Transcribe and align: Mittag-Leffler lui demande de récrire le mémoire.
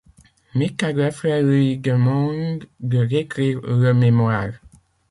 Mittag-Leffler 0.55 1.43
lui 1.43 1.77
demande 1.77 2.65
de 2.79 2.97
récrire 2.97 3.61
le 3.61 3.93
mémoire. 3.93 4.53